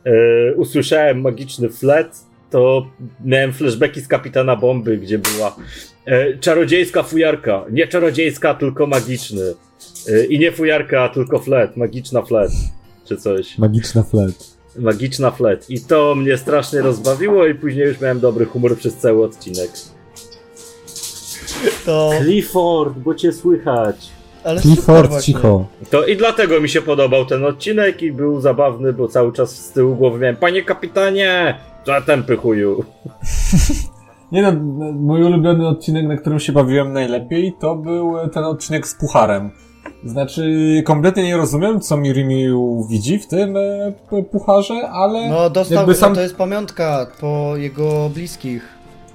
[0.05, 2.07] e, usłyszałem magiczny flet,
[2.49, 2.87] to
[3.25, 5.55] miałem flashbacki z Kapitana Bomby, gdzie była
[6.05, 7.65] e, czarodziejska fujarka.
[7.71, 9.53] Nie czarodziejska, tylko magiczny.
[10.09, 11.77] E, I nie fujarka, tylko flet.
[11.77, 12.51] Magiczna flet.
[13.05, 13.57] Czy coś.
[13.57, 14.60] magiczna flet.
[14.79, 15.69] Magiczna flet.
[15.69, 19.69] I to mnie strasznie rozbawiło i później już miałem dobry humor przez cały odcinek.
[21.85, 22.09] To...
[22.21, 24.09] Clifford, bo cię słychać.
[24.43, 25.39] Ale super właśnie.
[25.89, 29.71] To i dlatego mi się podobał ten odcinek i był zabawny, bo cały czas z
[29.71, 31.59] tyłu głowy miałem Panie kapitanie!
[31.85, 32.85] Co tępy chuju?
[34.31, 34.51] Nie no,
[34.93, 39.51] mój ulubiony odcinek, na którym się bawiłem najlepiej, to był ten odcinek z pucharem.
[40.05, 40.43] Znaczy,
[40.85, 43.93] kompletnie nie rozumiem, co Mirimiu widzi w tym e,
[44.31, 46.09] pucharze, ale No dostał, jakby sam...
[46.11, 48.63] no to jest pamiątka po jego bliskich.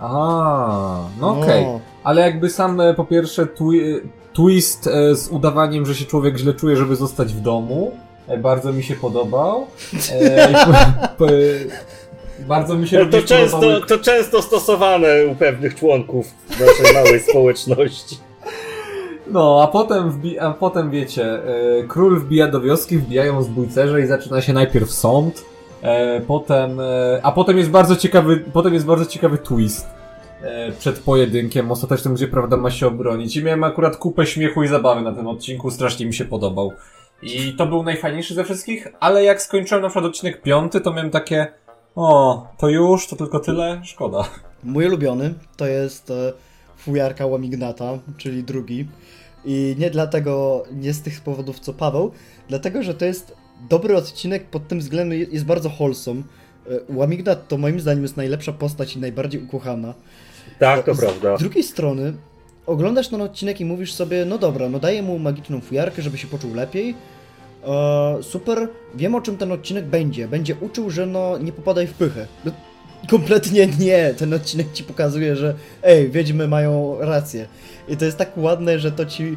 [0.00, 1.66] Aha, no okej.
[2.04, 3.80] Ale jakby sam e, po pierwsze twi
[4.32, 7.92] twist e, z udawaniem, że się człowiek źle czuje, żeby zostać w domu,
[8.28, 9.66] e, bardzo mi się podobał.
[10.12, 10.72] E, po,
[11.26, 11.32] po,
[12.48, 17.20] bardzo mi się No to, często, podobały- to często stosowane u pewnych członków naszej małej
[17.30, 18.16] społeczności.
[19.30, 21.42] No, a potem, wbi- a potem wiecie, e,
[21.88, 25.44] król wbija do wioski, wbijają zbójcerze i zaczyna się najpierw sąd,
[25.82, 29.86] e, potem, e, a potem jest bardzo ciekawy, potem jest bardzo ciekawy twist
[30.78, 33.36] przed pojedynkiem ostatecznym, gdzie prawda ma się obronić.
[33.36, 36.72] I miałem akurat kupę śmiechu i zabawy na tym odcinku, strasznie mi się podobał.
[37.22, 41.10] I to był najfajniejszy ze wszystkich, ale jak skończyłem na przykład odcinek piąty, to miałem
[41.10, 41.46] takie,
[41.96, 44.24] o, to już, to tylko tyle, szkoda.
[44.64, 46.12] Mój ulubiony to jest
[46.78, 48.86] fujarka Łamignata, czyli drugi.
[49.44, 52.10] I nie dlatego, nie z tych powodów co Paweł,
[52.48, 53.34] dlatego, że to jest
[53.70, 56.22] dobry odcinek pod tym względem, je- jest bardzo wholesome.
[56.70, 59.94] E, Łamignat to moim zdaniem jest najlepsza postać i najbardziej ukochana.
[60.58, 61.36] Tak, to Z prawda.
[61.36, 62.12] drugiej strony,
[62.66, 66.26] oglądasz ten odcinek i mówisz sobie, no dobra, no daję mu magiczną fujarkę, żeby się
[66.26, 66.94] poczuł lepiej.
[67.66, 70.28] E, super, wiem o czym ten odcinek będzie.
[70.28, 72.26] Będzie uczył, że no nie popadaj w pychę.
[72.44, 72.50] No,
[73.10, 74.14] kompletnie nie.
[74.14, 77.46] Ten odcinek ci pokazuje, że ej, wiedźmy mają rację.
[77.88, 79.36] I to jest tak ładne, że to ci e,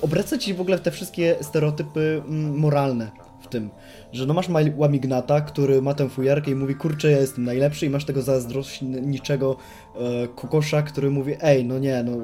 [0.00, 3.70] obraca ci w ogóle te wszystkie stereotypy mm, moralne w tym.
[4.12, 7.90] Że no masz Łamignata, który ma tę fujarkę i mówi, kurczę, ja jestem najlepszy i
[7.90, 9.56] masz tego zazdrośniczego
[9.94, 12.16] e, kokosza, który mówi, ej, no nie, no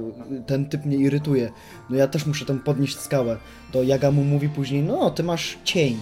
[0.47, 1.51] ten typ mnie irytuje,
[1.91, 3.37] no ja też muszę tam podnieść skałę.
[3.73, 5.97] To Jaga mu mówi później, no ty masz cień,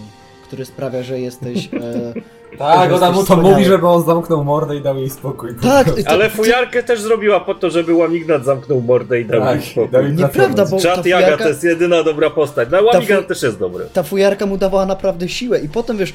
[0.47, 1.69] który sprawia, że jesteś...
[1.73, 2.13] E,
[2.57, 3.49] Tak, ona mu to wspaniały.
[3.51, 5.49] mówi, żeby on zamknął mordę i dał jej spokój.
[5.61, 9.55] Tak, to- Ale fujarkę też zrobiła po to, żeby Łamignat zamknął mordę i dał Tak,
[9.61, 9.91] jej spokój.
[9.91, 12.69] dał Nieprawda, bo ta Czat Jaga fujarka, to jest jedyna dobra postać.
[12.71, 13.85] No Łamignat fu- też jest dobry.
[13.93, 16.13] ta fujarka mu dawała naprawdę siłę i potem, wiesz,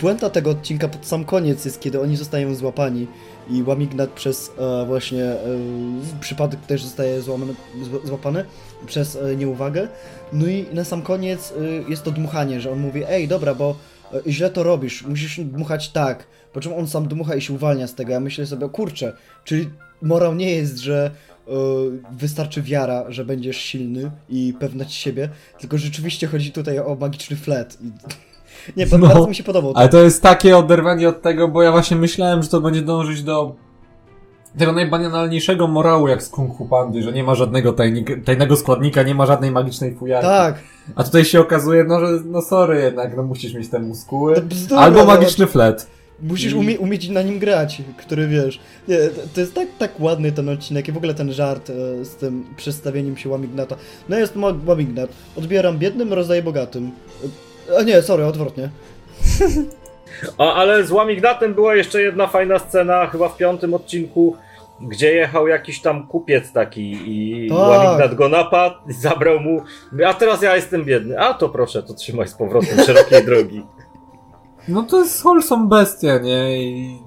[0.00, 3.06] puenta tego odcinka pod sam koniec jest, kiedy oni zostają złapani
[3.50, 5.36] i Łamignat przez e, właśnie e,
[6.20, 8.44] przypadek też zostaje złamany, zł- złapany
[8.86, 9.88] przez e, nieuwagę.
[10.32, 11.52] No i na sam koniec
[11.86, 13.74] e, jest to dmuchanie, że on mówi, ej, dobra, bo
[14.26, 16.26] źle to robisz, musisz dmuchać tak.
[16.52, 18.12] Po czym on sam dmucha i się uwalnia z tego.
[18.12, 19.12] Ja myślę sobie, kurczę,
[19.44, 19.70] czyli
[20.02, 21.10] morał nie jest, że
[21.48, 21.52] e,
[22.12, 25.28] wystarczy wiara, że będziesz silny i pewność siebie,
[25.60, 27.78] tylko rzeczywiście chodzi tutaj o magiczny flet.
[27.80, 27.92] I...
[28.76, 29.72] Nie, No, bardzo mi się podobał.
[29.76, 33.22] Ale to jest takie oderwanie od tego, bo ja właśnie myślałem, że to będzie dążyć
[33.22, 33.56] do
[34.58, 39.02] tego najbanalniejszego morału jak z Kung Fu Pandy, że nie ma żadnego tajnik, tajnego składnika,
[39.02, 40.26] nie ma żadnej magicznej fujarki.
[40.28, 40.54] Tak.
[40.94, 44.40] A tutaj się okazuje, no że no sorry jednak, no musisz mieć te muskuły.
[44.40, 45.04] Bzdura, Albo no.
[45.04, 45.86] magiczny flet.
[46.22, 48.60] Musisz umie, umieć na nim grać, który wiesz.
[48.88, 48.98] Nie,
[49.34, 52.44] to, jest tak, tak ładny ten odcinek i w ogóle ten żart e, z tym
[52.56, 53.76] przedstawieniem się Łamignata.
[54.08, 54.34] No jest
[54.66, 55.10] Łamignat.
[55.36, 56.90] Odbieram biednym, rozdaję bogatym.
[57.70, 58.70] E, A nie, sorry, odwrotnie.
[60.38, 64.36] A, ale z Łamignatem była jeszcze jedna fajna scena, chyba w piątym odcinku,
[64.80, 67.58] gdzie jechał jakiś tam kupiec taki i Tak.
[67.58, 69.62] Łamignat go napadł, i zabrał mu,
[70.06, 73.62] a teraz ja jestem biedny, a to proszę, to trzymaj z powrotem szerokiej drogi.
[74.68, 76.62] No to jest wholesome bestia, nie?
[76.62, 76.98] I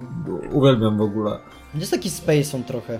[0.52, 1.38] uwielbiam w ogóle.
[1.76, 3.00] Jest taki space on trochę.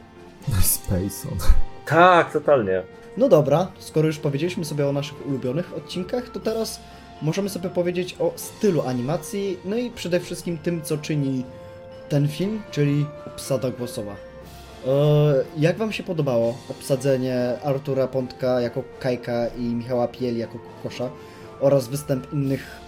[0.62, 1.38] Space on.
[1.86, 2.82] Tak, totalnie.
[3.16, 6.80] No dobra, skoro już powiedzieliśmy sobie o naszych ulubionych odcinkach, to teraz
[7.22, 11.44] możemy sobie powiedzieć o stylu animacji, no i przede wszystkim tym, co czyni
[12.08, 14.16] ten film, czyli obsada głosowa.
[14.86, 21.10] Eee, jak wam się podobało obsadzenie Artura Pątka jako Kajka i Michała Pieli jako Kokosza
[21.60, 22.80] oraz występ innych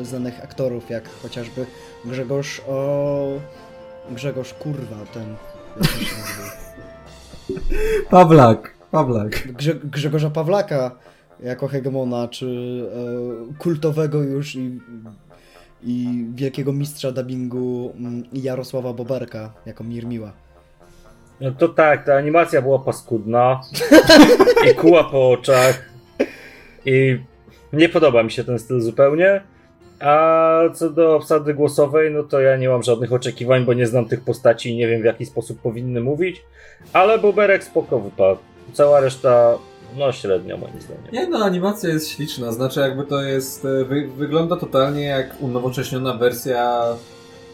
[0.00, 1.66] e, znanych aktorów, jak chociażby
[2.04, 2.60] Grzegorz...
[2.68, 3.28] O,
[4.10, 5.36] Grzegorz, kurwa, ten...
[8.10, 8.74] Pawlak.
[8.90, 9.52] Pawlak.
[9.52, 10.90] Grze Grzegorza Pawlaka
[11.42, 12.46] jako hegemona, czy
[13.50, 14.80] e, kultowego już i,
[15.82, 20.32] i wielkiego mistrza dubbingu mm, Jarosława Boberka jako Mirmiła.
[21.40, 23.60] No to tak, ta animacja była paskudna
[24.70, 25.90] i kuła po oczach
[26.86, 27.18] i
[27.72, 29.40] nie podoba mi się ten styl zupełnie.
[30.00, 34.04] A co do obsady głosowej, no to ja nie mam żadnych oczekiwań, bo nie znam
[34.04, 36.42] tych postaci i nie wiem w jaki sposób powinny mówić.
[36.92, 38.40] Ale Boberek spoko wypadł.
[38.72, 39.58] Cała reszta,
[39.96, 41.04] no średnio moim zdaniem.
[41.12, 46.14] Nie no, animacja jest śliczna, znaczy jakby to jest, e, wy, wygląda totalnie jak unowocześniona
[46.14, 46.84] wersja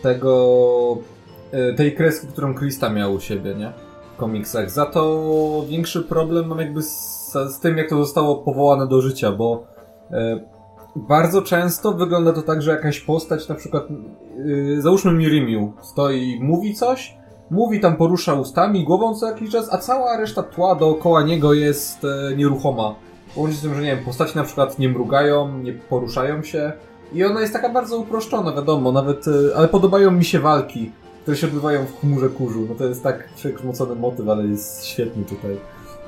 [0.03, 0.99] tego,
[1.53, 3.73] e, tej kreski, którą Krista miał u siebie, nie?
[4.15, 4.71] W komiksach.
[4.71, 9.33] Za to większy problem mam jakby z, z tym, jak to zostało powołane do życia,
[9.33, 9.67] bo
[10.11, 10.41] e,
[10.97, 13.85] bardzo często wygląda to tak, że jakaś postać, na przykład,
[14.77, 17.17] e, załóżmy Mirimiu, stoi i mówi coś,
[17.51, 22.05] mówi tam, porusza ustami, głową co jakiś czas, a cała reszta tła dookoła niego jest
[22.05, 22.95] e, nieruchoma.
[23.37, 26.73] Łącznie z tym, że nie wiem, postaci na przykład nie mrugają, nie poruszają się.
[27.13, 31.37] I ona jest taka bardzo uproszczona, wiadomo, nawet, e, ale podobają mi się walki, które
[31.37, 32.67] się odbywają w chmurze kurzu.
[32.69, 35.57] No to jest tak przekształcony motyw, ale jest świetny tutaj.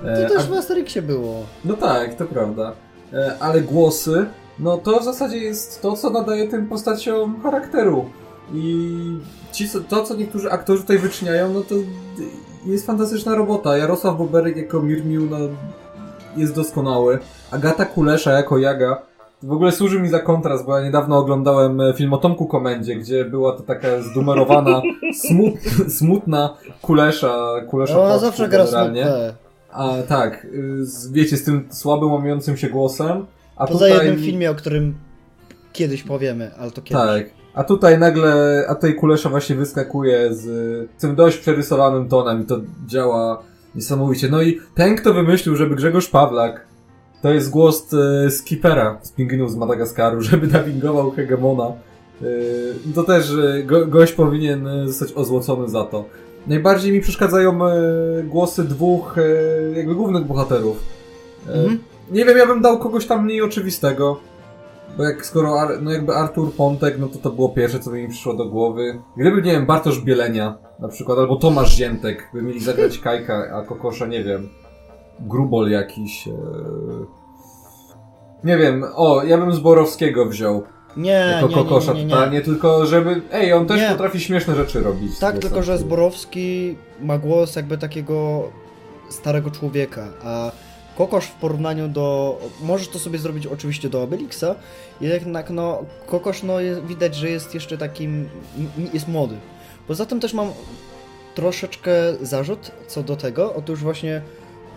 [0.05, 1.35] E, To też a- w Asterixie było.
[1.64, 2.72] no tak, to prawda.
[3.12, 4.27] E, Ale głosy,
[4.59, 8.05] no to w zasadzie jest to, co nadaje tym postaciom charakteru.
[8.55, 8.94] I
[9.59, 11.75] ci, co- to, co niektórzy aktorzy tutaj wyczyniają, no to
[12.66, 13.77] jest fantastyczna robota.
[13.77, 15.37] Jarosław Boberek jako Mirmił, no,
[16.37, 17.18] jest doskonały.
[17.51, 19.03] Agata Kulesza jako Jaga
[19.42, 22.97] w ogóle służy mi za kontrast, bo ja niedawno oglądałem e, film o Tomku Komendzie,
[22.97, 24.83] gdzie była to taka zdumerowana,
[25.29, 25.55] smut,
[25.88, 29.35] smutna Kulesza, Kulesza Ona Płaszczu zawsze gra smutne.
[29.73, 33.27] A tak, y, z, wiecie, z tym słabym, łamiącym się głosem.
[33.57, 34.94] A Poza tutaj, jednym filmie, o którym
[35.73, 37.03] kiedyś powiemy, ale to kiedyś.
[37.07, 37.38] Tak.
[37.59, 40.47] A tutaj nagle, a tutaj Kulesza właśnie wyskakuje z
[40.99, 43.42] tym dość przerysowanym tonem i to działa
[43.75, 44.29] niesamowicie.
[44.29, 46.66] No i ten, kto wymyślił, żeby Grzegorz Pawlak,
[47.23, 51.66] to jest głos e, Skipera z Pingwinów z Madagaskaru, żeby dubbingował Hegemona.
[51.66, 52.25] E,
[52.94, 56.05] to też e, go, gość powinien zostać ozłocony za to.
[56.47, 57.59] Najbardziej mi przeszkadzają
[58.25, 59.16] głosy dwóch
[59.77, 60.81] jakby głównych bohaterów.
[61.49, 61.79] Mhm.
[62.11, 64.21] Nie wiem, ja bym dał kogoś tam mniej oczywistego.
[64.98, 68.08] Bo jak skoro, Ar- no jakby Artur Pontek, no to to było pierwsze, co mi
[68.08, 69.02] przyszło do głowy.
[69.16, 73.62] Gdyby, nie wiem, Bartosz Bielenia na przykład, albo Tomasz Ziętek, by mieli zagrać Kajka, a
[73.62, 74.48] Kokosza, nie wiem,
[75.20, 76.28] Grubol jakiś.
[76.28, 76.32] E...
[78.44, 80.62] Nie wiem, o, ja bym Zborowskiego wziął
[80.96, 83.88] Nie, jako nie, Kokosza nie, nie, nie, totalnie, tylko żeby, ej, on też Nie.
[83.88, 85.18] potrafi śmieszne rzeczy robić.
[85.18, 85.78] Tak, tylko że.
[85.78, 88.42] Zborowski ma głos jakby takiego
[89.08, 90.52] starego człowieka, a
[90.98, 92.38] Kokosz w porównaniu do...
[92.61, 94.54] Możesz to sobie zrobić oczywiście do Obelixa,
[95.00, 98.28] jednak no, Kokosz no jest, widać, że jest jeszcze takim...
[98.92, 99.37] jest młody.
[99.87, 100.52] Poza tym też mam
[101.34, 104.22] troszeczkę zarzut co do tego, otóż właśnie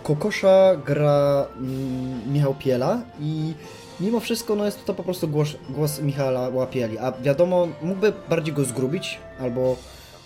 [0.02, 3.54] Kokosza gra mm, Michał Piela i
[4.00, 8.54] mimo wszystko no jest to po prostu głos, głos Michała Łapieli, a wiadomo, mógłby bardziej
[8.54, 9.76] go zgrubić, albo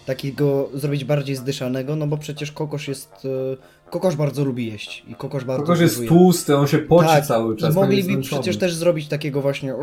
[0.07, 3.13] takiego zrobić bardziej zdyszanego, no bo przecież Kokosz jest...
[3.55, 7.27] e, Kokosz bardzo lubi jeść i Kokosz bardzo Kokosz jest tłusty, on się poci Tak,
[7.27, 7.75] cały czas.
[7.75, 9.75] No mogliby przecież też zrobić takiego właśnie.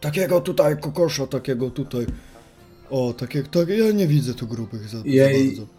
[0.00, 2.06] Takiego tutaj kokosza, takiego tutaj.
[2.90, 5.56] O, takie, tak, ja nie widzę tu grubych za, Jej.
[5.56, 5.74] za bardzo.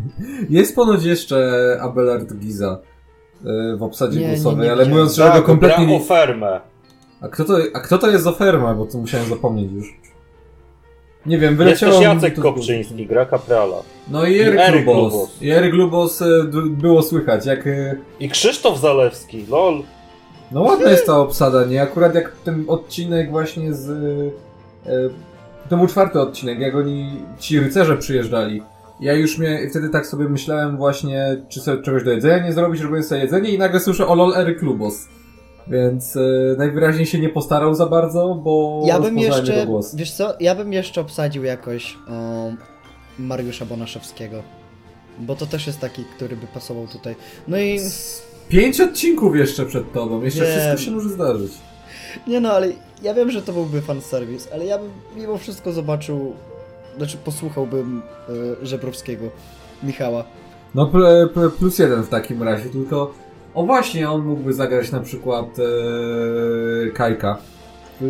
[0.58, 2.78] Jest ponoć jeszcze Abelard Giza
[3.44, 4.90] y, w obsadzie Nie, nie, głosowej, nie ale widziałem.
[4.90, 6.60] mówiąc szczerze, Tak, to kompletnie nie...
[7.20, 8.74] A kto to, a kto to jest Oferma?
[8.74, 10.00] Bo to musiałem zapomnieć już.
[11.26, 13.76] Nie wiem, Jest wyleciało też mi Jacek to Kopczyński, gra Kaprala.
[14.08, 15.12] No i Eryk Eryk Lubos.
[15.12, 15.42] Lubos.
[15.42, 16.26] I Eryk Lubos e,
[16.70, 17.66] było słychać, jak...
[17.66, 19.82] e, I Krzysztof Zalewski, lol.
[20.52, 21.82] No ładna jest ta obsada, nie?
[21.82, 23.90] Akurat jak ten odcinek właśnie z...
[24.86, 24.90] E,
[25.68, 28.62] to był czwarty odcinek, jak oni, ci rycerze przyjeżdżali.
[29.00, 32.80] Ja już mnie, wtedy tak sobie myślałem właśnie, czy sobie czegoś do jedzenia nie zrobić,
[32.80, 35.08] robiłem sobie jedzenie i nagle słyszę o lol Eryk Lubos.
[35.70, 36.20] Więc e,
[36.58, 39.94] najwyraźniej się nie postarał za bardzo, bo Ja bym jeszcze, głos.
[39.94, 42.12] wiesz co, ja bym jeszcze obsadził jakoś o,
[43.18, 44.42] Mariusza Bonaszewskiego.
[45.18, 47.16] Bo to też jest taki, który by pasował tutaj.
[47.48, 47.80] No i
[48.48, 50.50] Pięć odcinków jeszcze przed tobą, jeszcze Wiem.
[50.50, 51.52] wszystko się może zdarzyć.
[52.26, 52.68] Nie no, ale
[53.02, 56.32] ja wiem, że to byłby fanserwis, ale ja bym mimo wszystko zobaczył,
[56.96, 58.02] znaczy posłuchałbym
[58.62, 59.24] e, Żebrowskiego,
[59.82, 60.24] Michała.
[60.74, 63.14] No pl- pl- plus jeden w takim razie, tylko...
[63.54, 67.38] O właśnie, on mógłby zagrać na przykład e, Kajka.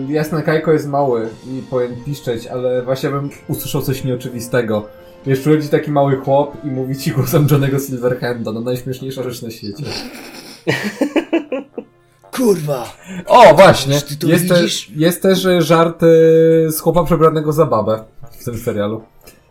[0.09, 4.89] Jasne, Kajko jest mały i powinien piszczeć, ale właśnie bym usłyszał coś nieoczywistego.
[5.27, 9.51] Wiesz, przychodzi taki mały chłop i mówi ci głosem Johnego Silverhanda, no najśmieszniejsza rzecz na
[9.51, 9.85] świecie.
[12.37, 12.93] Kurwa!
[13.27, 13.95] O, właśnie!
[13.95, 14.63] Jest, te,
[14.97, 16.07] jest też e, żart e,
[16.71, 18.05] z chłopa przebranego za babę
[18.41, 19.03] w tym serialu.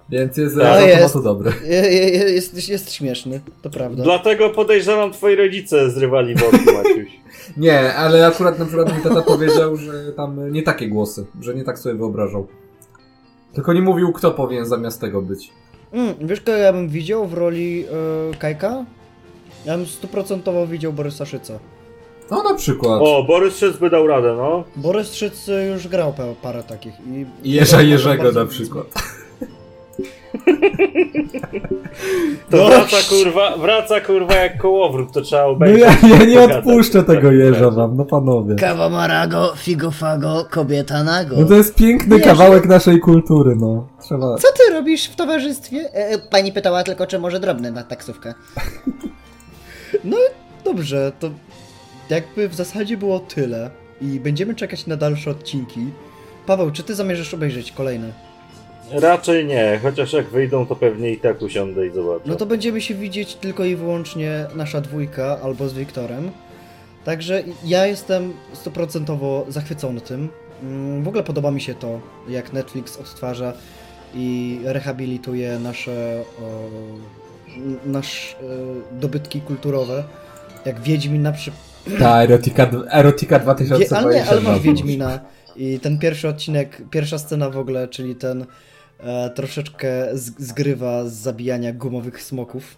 [0.09, 0.99] Więc jest No no jest.
[1.01, 1.23] jest.
[1.23, 1.51] dobry.
[2.35, 4.03] Jest, jest śmieszny, to prawda.
[4.03, 7.11] Dlatego podejrzewam, twoi rodzice zrywali worki, Maciuś.
[7.57, 11.63] Nie, ale akurat na przykład mi tata powiedział, że tam nie takie głosy, że nie
[11.63, 12.47] tak sobie wyobrażał.
[13.53, 15.51] Tylko nie mówił, kto powinien zamiast tego być.
[15.91, 17.85] Mm, wiesz, kogo ja bym widział w roli
[18.33, 18.85] e, Kajka?
[19.65, 21.59] Ja bym stuprocentowo widział Borysa Szyca.
[22.31, 23.01] No na przykład.
[23.03, 24.63] O, Borys Szyc by dał radę, no.
[24.75, 26.93] Borys Szyc e, już grał pa- parę takich.
[27.07, 28.85] I I Jerza Jerzego na przykład.
[32.49, 32.67] To No.
[32.67, 35.81] wraca kurwa, wraca kurwa jak kołowrót, to trzeba No obejrzeć.
[36.03, 38.55] ja, ja nie odpuszczę tego jeża wam, no panowie.
[38.55, 41.35] Kawa Marago, Figo Fago, kobieta nago.
[41.39, 43.87] No to jest piękny kawałek naszej kultury, no.
[44.01, 44.37] Trzeba...
[44.37, 45.93] Co ty robisz w towarzystwie?
[45.93, 48.33] E, pani pytała tylko, czy może drobny na taksówkę.
[50.03, 50.17] No
[50.65, 51.29] dobrze, to
[52.09, 53.69] jakby w zasadzie było tyle
[54.01, 55.79] i będziemy czekać na dalsze odcinki.
[56.45, 58.11] Paweł, czy ty zamierzasz obejrzeć kolejne?
[58.91, 62.23] Raczej nie, chociaż jak wyjdą, to pewnie i tak usiądę i zobaczę.
[62.25, 66.31] No to będziemy się widzieć tylko i wyłącznie nasza dwójka albo z Wiktorem.
[67.05, 70.29] Także ja jestem stuprocentowo zachwycony tym.
[70.63, 71.99] Mm, W ogóle podoba mi się to,
[72.29, 73.53] jak Netflix odtwarza
[74.15, 76.69] i rehabilituje nasze o,
[77.85, 78.35] nasz
[78.93, 80.03] e, dobytki kulturowe.
[80.65, 81.63] Jak Wiedźmin na przykład.
[81.99, 83.97] Ta erotika, erotika Wie, 2020.
[83.97, 84.59] ale nie, ale masz.
[84.59, 85.19] Wiedźmina.
[85.55, 88.45] I ten pierwszy odcinek, pierwsza scena w ogóle, czyli ten
[88.99, 90.07] e, troszeczkę
[90.37, 92.77] zgrywa z zabijania gumowych smoków.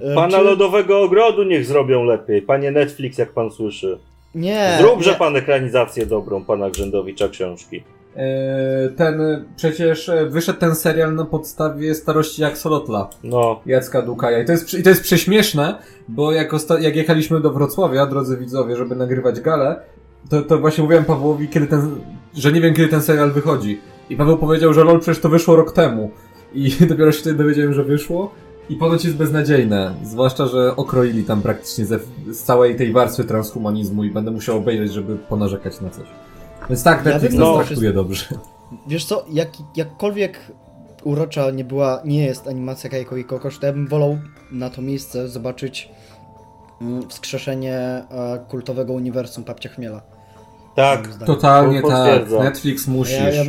[0.00, 2.42] E, Pana czy- Lodowego Ogrodu niech zrobią lepiej.
[2.42, 3.98] Panie Netflix, jak pan słyszy.
[4.34, 4.76] Nie.
[4.80, 5.16] Zróbże nie.
[5.16, 7.82] pan ekranizację dobrą pana Grzędowicza książki.
[8.16, 13.08] E, Ten, przecież wyszedł ten serial na podstawie starości Axolotla.
[13.24, 14.38] No, Jacka Dukaja.
[14.42, 18.36] I to jest, i to jest prześmieszne, bo jak, osta- jak jechaliśmy do Wrocławia, drodzy
[18.36, 19.80] widzowie, żeby nagrywać galę,
[20.30, 21.96] to, to właśnie mówiłem Pawłowi, kiedy ten,
[22.34, 23.80] że nie wiem, kiedy ten serial wychodzi.
[24.10, 26.10] I Paweł powiedział, że lol, przecież to wyszło rok temu.
[26.54, 28.30] I dopiero się wtedy dowiedziałem, że wyszło.
[28.68, 29.94] I ponoć jest beznadziejne.
[30.02, 31.98] Zwłaszcza, że okroili tam praktycznie ze,
[32.30, 36.06] z całej tej warstwy transhumanizmu i będę musiał obejrzeć, żeby ponarzekać na coś.
[36.68, 38.26] Więc tak, Ja Netflix nas traktuje dobrze.
[38.86, 40.38] Wiesz co, jak, jakkolwiek
[41.04, 44.18] urocza nie była, nie jest animacja Kajko i Kokosz, to ja bym wolał
[44.52, 45.88] na to miejsce zobaczyć
[46.80, 48.04] mm, wskrzeszenie e,
[48.48, 50.02] kultowego uniwersum Papcia Chmiela.
[50.74, 51.08] tak.
[51.26, 52.30] Totalnie tak.
[52.30, 53.18] Netflix musisz.
[53.18, 53.44] Ja, ja,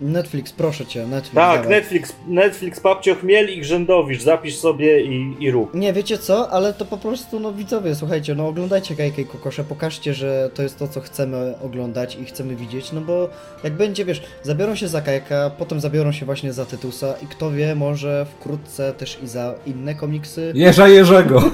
[0.00, 1.34] Netflix, proszę cię, Netflix.
[1.34, 1.76] Tak, dawaj.
[1.76, 5.74] Netflix, Netflix, Papcio Chmiel i Grzędowicz, zapisz sobie i, i rób.
[5.74, 9.64] Nie, wiecie co, ale to po prostu, no widzowie, słuchajcie, no oglądajcie Kajkę i Kokosze,
[9.64, 13.28] pokażcie, że to jest to, co chcemy oglądać i chcemy widzieć, no bo
[13.64, 17.50] jak będzie, wiesz, zabiorą się za Kajka, potem zabiorą się właśnie za Tytusa i kto
[17.50, 20.52] wie, może wkrótce też i za inne komiksy.
[20.54, 21.42] Jerza Jerzego.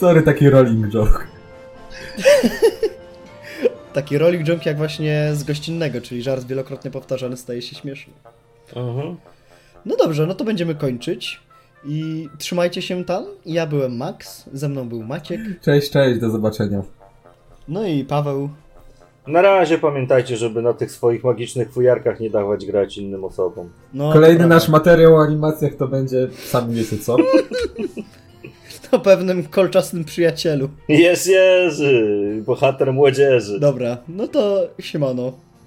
[0.00, 1.26] Sorry, taki rolling joke.
[3.96, 8.12] Taki rolling joke jak właśnie z gościnnego, czyli żart wielokrotnie powtarzany staje się śmieszny.
[8.76, 9.16] Mhm.
[9.86, 11.40] No dobrze, no to będziemy kończyć
[11.84, 13.24] i trzymajcie się tam.
[13.46, 16.82] Ja byłem Max, ze mną był Maciek, Cześć, cześć, do zobaczenia.
[17.68, 18.48] no i Paweł.
[19.26, 23.70] Na razie pamiętajcie, żeby na tych swoich magicznych fujarkach nie dawać grać innym osobom.
[23.94, 27.16] No, Kolejny nasz materiał o animacjach to będzie, sami wiecie co.
[28.92, 30.68] O pewnym kolczastym przyjacielu.
[30.88, 33.60] Jest Jerzy, bohater młodzieży.
[33.60, 35.32] Dobra, no to siemano.